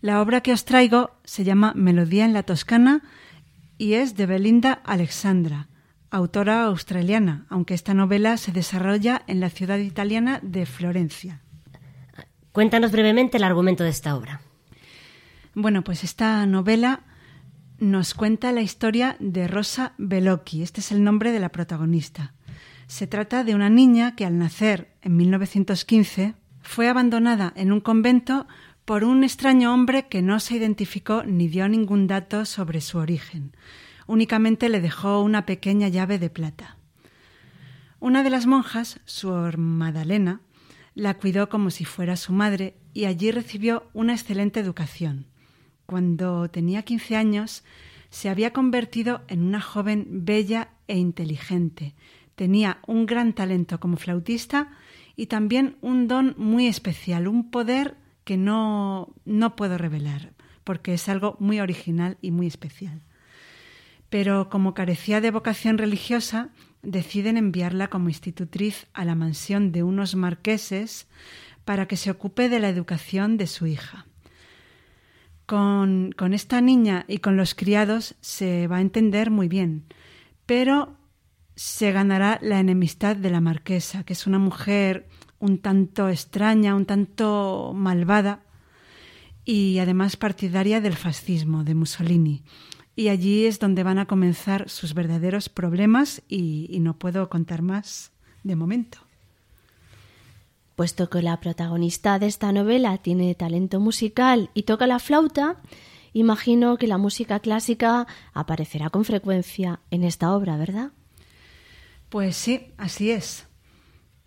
[0.00, 3.04] La obra que os traigo se llama Melodía en la Toscana
[3.78, 5.68] y es de Belinda Alexandra,
[6.10, 11.40] autora australiana, aunque esta novela se desarrolla en la ciudad italiana de Florencia.
[12.50, 14.40] Cuéntanos brevemente el argumento de esta obra.
[15.54, 17.02] Bueno, pues esta novela
[17.78, 20.64] nos cuenta la historia de Rosa Bellocchi.
[20.64, 22.34] Este es el nombre de la protagonista.
[22.88, 26.34] Se trata de una niña que al nacer en 1915
[26.68, 28.46] fue abandonada en un convento
[28.84, 33.56] por un extraño hombre que no se identificó ni dio ningún dato sobre su origen.
[34.06, 36.76] Únicamente le dejó una pequeña llave de plata.
[38.00, 40.42] Una de las monjas, Suor Madalena,
[40.94, 45.24] la cuidó como si fuera su madre y allí recibió una excelente educación.
[45.86, 47.64] Cuando tenía 15 años,
[48.10, 51.94] se había convertido en una joven bella e inteligente.
[52.34, 54.68] Tenía un gran talento como flautista
[55.18, 61.08] y también un don muy especial, un poder que no, no puedo revelar, porque es
[61.08, 63.02] algo muy original y muy especial.
[64.10, 66.50] Pero como carecía de vocación religiosa,
[66.82, 71.08] deciden enviarla como institutriz a la mansión de unos marqueses
[71.64, 74.06] para que se ocupe de la educación de su hija.
[75.46, 79.84] Con, con, esta niña y con los criados se va a entender muy bien,
[80.46, 80.97] pero
[81.58, 85.08] se ganará la enemistad de la marquesa, que es una mujer
[85.40, 88.44] un tanto extraña, un tanto malvada
[89.44, 92.44] y además partidaria del fascismo de Mussolini.
[92.94, 98.12] Y allí es donde van a comenzar sus verdaderos problemas y, no puedo contar más
[98.44, 98.98] de momento.
[100.76, 105.60] Puesto que la protagonista de esta novela tiene talento musical y toca la flauta,
[106.12, 110.92] imagino que la música clásica aparecerá con frecuencia en esta obra, ¿verdad?
[112.08, 113.46] Pues sí, así es.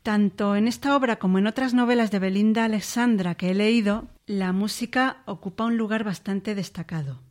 [0.04, 4.52] Tanto en esta obra como en otras novelas de Belinda Alexandra que he leído, la
[4.52, 7.22] música ocupa un lugar bastante destacado.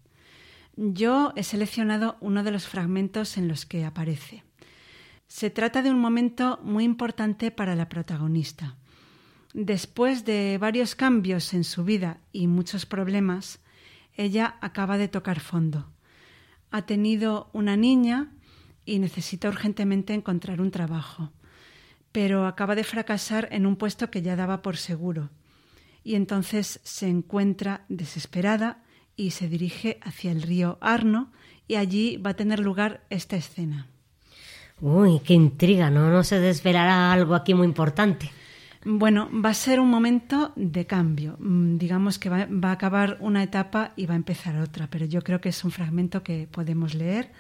[0.76, 4.44] Yo he seleccionado uno de los fragmentos en los que aparece.
[5.28, 8.76] Se trata de un momento muy importante para la protagonista.
[9.52, 13.60] Después de varios cambios en su vida y muchos problemas,
[14.14, 15.92] ella acaba de tocar fondo.
[16.70, 18.32] Ha tenido una niña
[18.90, 21.30] y necesita urgentemente encontrar un trabajo.
[22.12, 25.30] pero acaba de fracasar en un puesto que ya daba por seguro.
[26.02, 28.82] Y entonces se encuentra desesperada
[29.14, 31.30] y se dirige hacia el río Arno
[31.68, 33.86] y allí va a tener lugar esta escena.
[34.80, 36.10] Uy, qué intriga, ¿no?
[36.10, 38.32] No se desvelará algo aquí muy importante.
[38.84, 41.36] Bueno, va a ser un momento de cambio.
[41.38, 45.20] Mm, digamos que va, a acabar una etapa y va a empezar otra, pero yo
[45.20, 47.30] creo que es un fragmento que podemos leer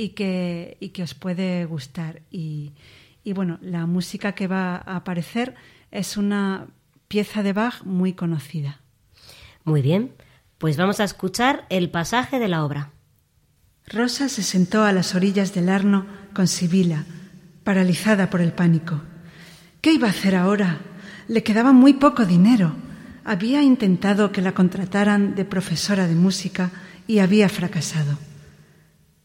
[0.00, 2.22] y que, y que os puede gustar.
[2.30, 2.72] Y,
[3.22, 5.54] y bueno, la música que va a aparecer
[5.90, 6.68] es una
[7.06, 8.80] pieza de Bach muy conocida.
[9.62, 10.12] Muy bien,
[10.56, 12.92] pues vamos a escuchar el pasaje de la obra.
[13.86, 17.04] Rosa se sentó a las orillas del Arno con Sibila,
[17.62, 19.02] paralizada por el pánico.
[19.82, 20.78] ¿Qué iba a hacer ahora?
[21.28, 22.72] Le quedaba muy poco dinero.
[23.22, 26.70] Había intentado que la contrataran de profesora de música
[27.06, 28.29] y había fracasado.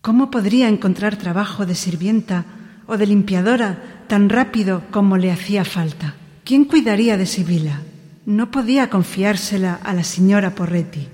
[0.05, 2.45] ¿Cómo podría encontrar trabajo de sirvienta
[2.85, 6.13] o de limpiadora tan rápido como le hacía falta?
[6.43, 7.81] ¿Quién cuidaría de Sibila?
[8.23, 11.07] No podía confiársela a la señora Porretti.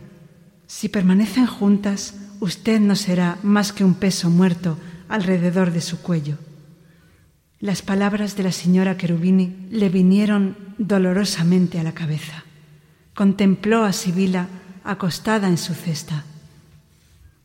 [0.68, 4.78] Si permanecen juntas, usted no será más que un peso muerto
[5.08, 6.38] alrededor de su cuello.
[7.62, 12.44] Las palabras de la señora Cherubini le vinieron dolorosamente a la cabeza.
[13.14, 14.50] Contempló a Sibila
[14.84, 16.26] acostada en su cesta.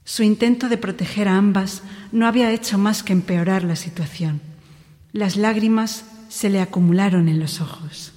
[0.07, 1.83] Su intento de proteger a ambas
[2.13, 4.41] no había hecho más que empeorar la situación.
[5.11, 8.13] Las lágrimas se le acumularon en los ojos.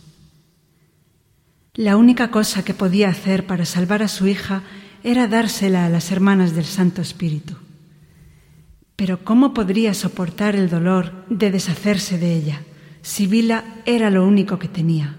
[1.74, 4.62] La única cosa que podía hacer para salvar a su hija
[5.04, 7.56] era dársela a las hermanas del Santo Espíritu.
[8.96, 12.62] Pero ¿cómo podría soportar el dolor de deshacerse de ella?
[13.02, 15.16] Sibila era lo único que tenía.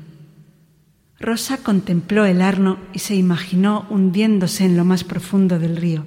[1.19, 6.07] Rosa contempló el arno y se imaginó hundiéndose en lo más profundo del río,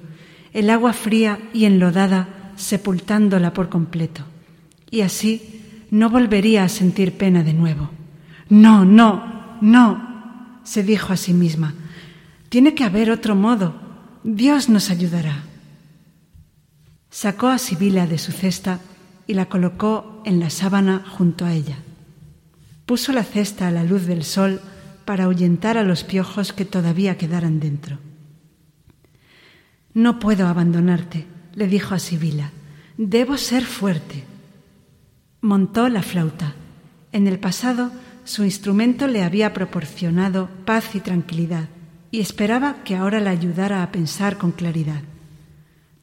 [0.54, 4.22] el agua fría y enlodada sepultándola por completo.
[4.90, 7.90] Y así no volvería a sentir pena de nuevo.
[8.48, 11.74] No, no, no, se dijo a sí misma.
[12.48, 13.74] Tiene que haber otro modo.
[14.22, 15.42] Dios nos ayudará.
[17.10, 18.78] Sacó a Sibila de su cesta
[19.26, 21.78] y la colocó en la sábana junto a ella.
[22.86, 24.60] Puso la cesta a la luz del sol
[25.04, 27.98] para ahuyentar a los piojos que todavía quedaran dentro.
[29.94, 32.50] No puedo abandonarte, le dijo a Sibila.
[32.98, 34.24] Debo ser fuerte.
[35.40, 36.54] Montó la flauta.
[37.12, 37.92] En el pasado
[38.24, 41.68] su instrumento le había proporcionado paz y tranquilidad,
[42.10, 45.02] y esperaba que ahora la ayudara a pensar con claridad.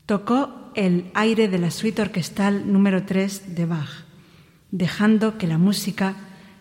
[0.06, 4.06] Tocó el aire de la suite orquestal número 3 de Bach,
[4.72, 6.16] dejando que la música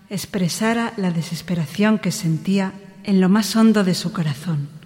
[0.09, 2.73] expresara la desesperación que sentía
[3.05, 4.80] en lo más hondo de su corazón.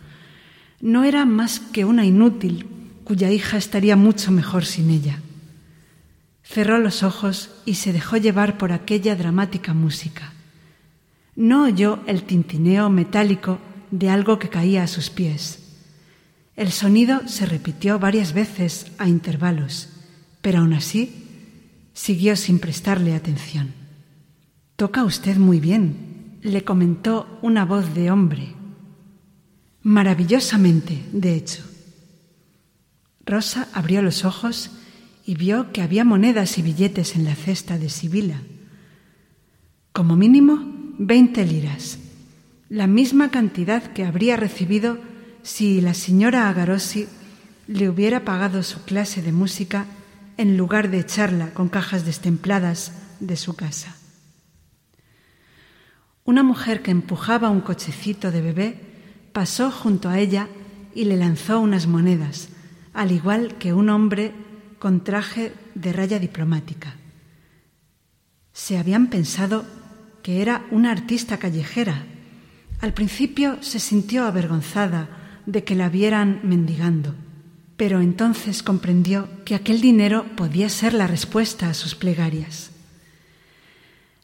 [0.84, 2.68] No era más que una inútil
[3.02, 5.18] cuya hija estaría mucho mejor sin ella.
[6.44, 10.32] Cerró los ojos y se dejó llevar por aquella dramática música.
[11.34, 13.58] No oyó el tintineo metálico
[13.90, 15.64] de algo que caía a sus pies
[16.56, 19.88] el sonido se repitió varias veces a intervalos,
[20.40, 21.12] pero aún así
[21.94, 23.72] siguió sin prestarle atención.
[24.76, 28.54] Toca usted muy bien, le comentó una voz de hombre.
[29.84, 31.62] Maravillosamente, de hecho.
[33.26, 34.70] Rosa abrió los ojos
[35.26, 38.40] y vio que había monedas y billetes en la cesta de Sibila.
[39.92, 41.98] Como mínimo, veinte liras,
[42.70, 44.98] la misma cantidad que habría recibido
[45.42, 47.06] si la señora Agarossi
[47.68, 49.84] le hubiera pagado su clase de música
[50.38, 53.94] en lugar de echarla con cajas destempladas de su casa.
[56.24, 58.93] Una mujer que empujaba un cochecito de bebé
[59.34, 60.48] pasó junto a ella
[60.94, 62.48] y le lanzó unas monedas,
[62.94, 64.32] al igual que un hombre
[64.78, 66.94] con traje de raya diplomática.
[68.52, 69.66] Se habían pensado
[70.22, 72.06] que era una artista callejera.
[72.80, 75.08] Al principio se sintió avergonzada
[75.46, 77.16] de que la vieran mendigando,
[77.76, 82.70] pero entonces comprendió que aquel dinero podía ser la respuesta a sus plegarias.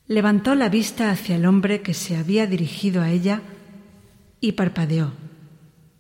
[0.07, 3.43] Levantó la vista hacia el hombre que se había dirigido a ella
[4.41, 5.13] y parpadeó.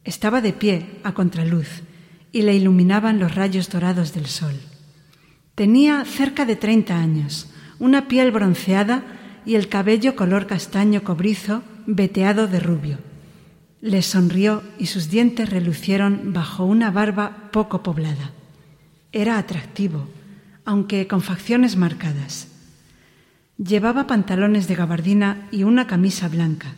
[0.04, 1.82] Estaba de pie a contraluz
[2.32, 4.54] y le iluminaban los rayos dorados del sol.
[5.54, 9.02] Tenía cerca de treinta años, una piel bronceada
[9.44, 12.98] y el cabello color castaño cobrizo veteado de rubio.
[13.80, 18.32] Le sonrió y sus dientes relucieron bajo una barba poco poblada.
[19.12, 20.06] Era atractivo,
[20.64, 22.48] aunque con facciones marcadas.
[23.56, 26.74] Llevaba pantalones de gabardina y una camisa blanca.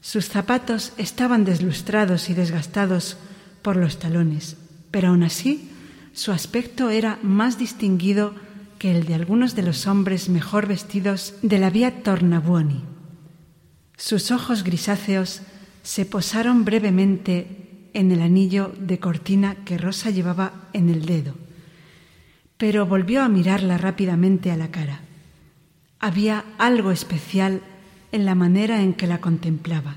[0.00, 3.16] Sus zapatos estaban deslustrados y desgastados
[3.62, 4.56] por los talones,
[4.90, 5.70] pero aún así
[6.12, 8.34] su aspecto era más distinguido
[8.78, 12.82] que el de algunos de los hombres mejor vestidos de la vía Tornabuoni.
[13.96, 15.42] Sus ojos grisáceos
[15.82, 21.34] se posaron brevemente en el anillo de cortina que Rosa llevaba en el dedo,
[22.56, 25.00] pero volvió a mirarla rápidamente a la cara.
[25.98, 27.60] Había algo especial
[28.12, 29.96] en la manera en que la contemplaba.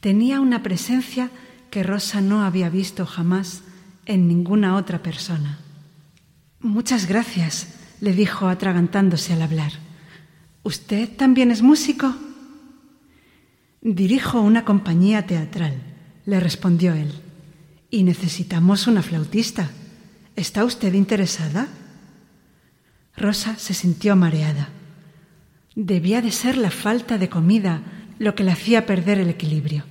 [0.00, 1.30] Tenía una presencia
[1.70, 3.62] que Rosa no había visto jamás
[4.06, 5.58] en ninguna otra persona.
[6.60, 7.68] Muchas gracias,
[8.00, 9.72] le dijo atragantándose al hablar.
[10.62, 12.14] ¿Usted también es músico?
[13.80, 15.74] Dirijo una compañía teatral,
[16.26, 17.12] le respondió él,
[17.90, 19.70] y necesitamos una flautista.
[20.36, 21.68] ¿Está usted interesada?
[23.16, 24.68] Rosa se sintió mareada.
[25.74, 27.82] Debía de ser la falta de comida
[28.18, 29.84] lo que le hacía perder el equilibrio.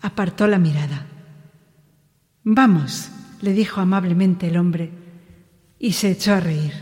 [0.00, 1.06] Apartó la mirada.
[2.42, 3.10] Vamos,
[3.42, 4.90] le dijo amablemente el hombre,
[5.78, 6.72] y se echó a reír.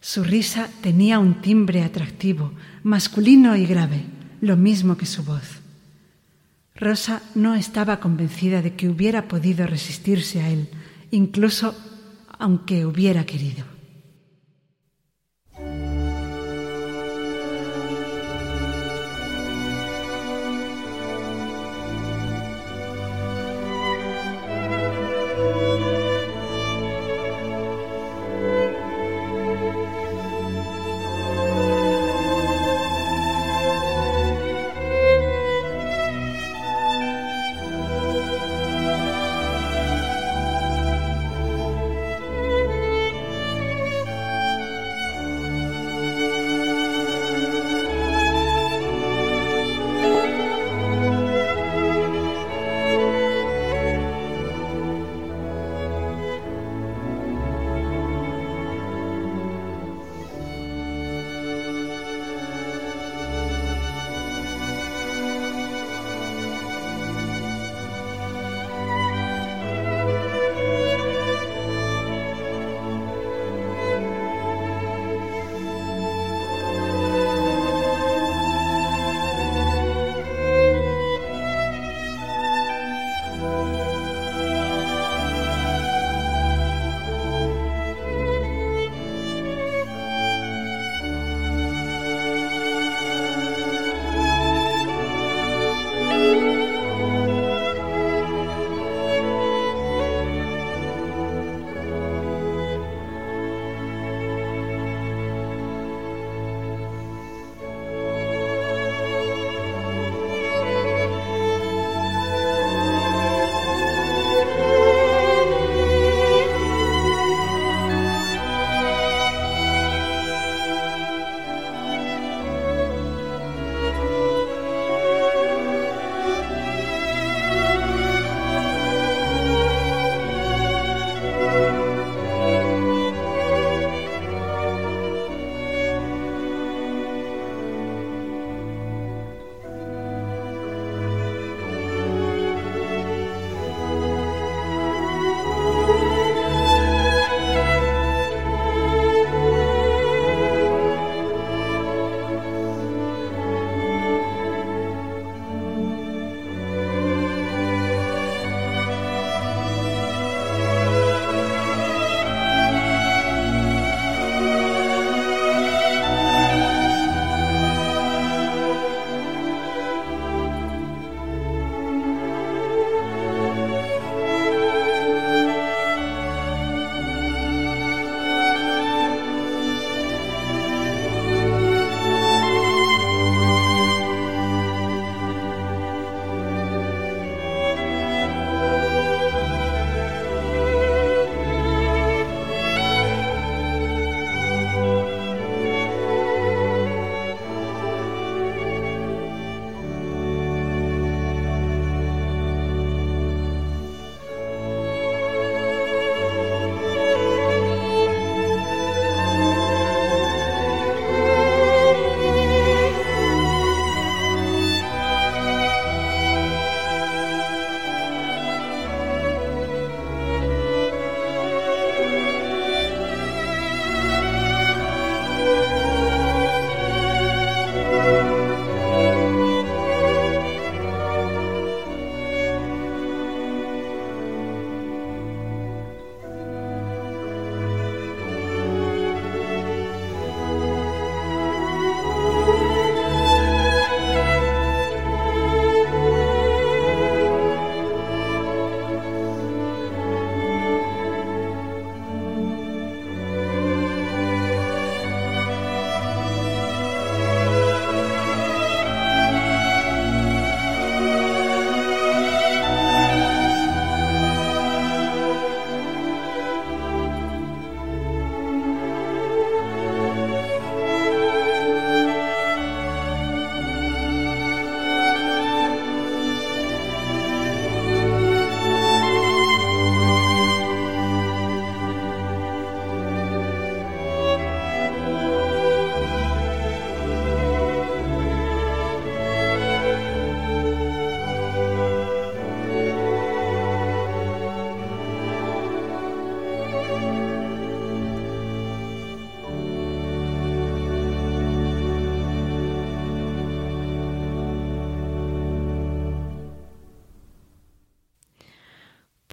[0.00, 4.04] Su risa tenía un timbre atractivo, masculino y grave
[4.40, 5.60] lo mismo que su voz.
[6.74, 10.68] Rosa no estaba convencida de que hubiera podido resistirse a él,
[11.10, 11.74] incluso
[12.38, 13.73] aunque hubiera querido.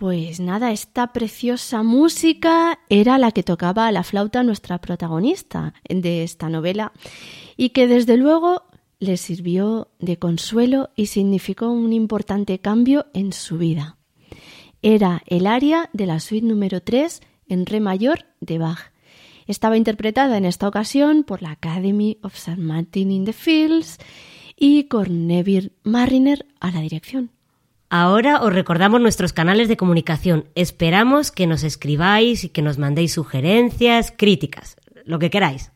[0.01, 6.23] Pues nada, esta preciosa música era la que tocaba a la flauta nuestra protagonista de
[6.23, 6.91] esta novela
[7.55, 8.63] y que desde luego
[8.97, 13.97] le sirvió de consuelo y significó un importante cambio en su vida.
[14.81, 18.91] Era el aria de la suite número 3 en re mayor de Bach.
[19.45, 22.59] Estaba interpretada en esta ocasión por la Academy of St.
[22.59, 23.99] Martin in the Fields
[24.55, 27.29] y con Neville Mariner a la dirección.
[27.93, 30.45] Ahora os recordamos nuestros canales de comunicación.
[30.55, 35.73] Esperamos que nos escribáis y que nos mandéis sugerencias, críticas, lo que queráis.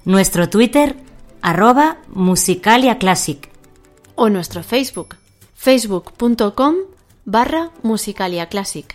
[0.04, 0.96] Nuestro Twitter
[1.42, 3.53] arroba musicaliaclassic
[4.14, 5.16] o nuestro Facebook,
[5.54, 6.74] facebook.com
[7.24, 8.94] barra musicaliaclassic.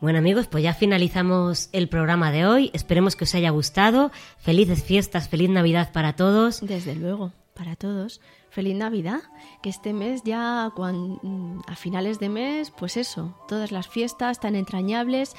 [0.00, 2.70] Bueno amigos, pues ya finalizamos el programa de hoy.
[2.74, 4.10] Esperemos que os haya gustado.
[4.38, 6.60] Felices fiestas, feliz Navidad para todos.
[6.60, 8.20] Desde luego, para todos.
[8.50, 9.20] Feliz Navidad,
[9.62, 11.18] que este mes ya cuan-
[11.66, 15.34] a finales de mes, pues eso, todas las fiestas tan entrañables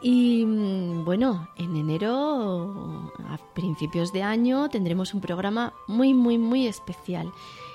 [0.00, 6.66] y mm, bueno, en enero, a principios de año, tendremos un programa muy, muy, muy
[6.68, 7.32] especial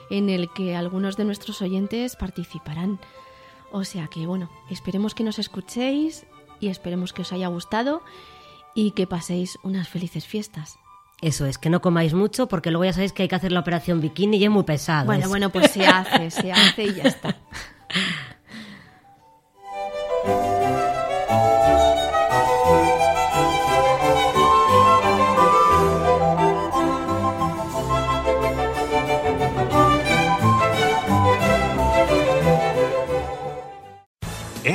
[0.10, 3.00] en el que algunos de nuestros oyentes participarán.
[3.72, 6.26] O sea que bueno, esperemos que nos escuchéis
[6.60, 8.02] y esperemos que os haya gustado
[8.74, 10.78] y que paséis unas felices fiestas.
[11.22, 13.60] Eso es, que no comáis mucho porque luego ya sabéis que hay que hacer la
[13.60, 15.06] operación bikini y es muy pesado.
[15.08, 15.30] Bueno, eso.
[15.30, 17.36] bueno, pues se hace, se hace y ya está.